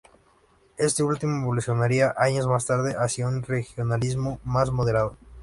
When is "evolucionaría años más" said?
1.43-2.65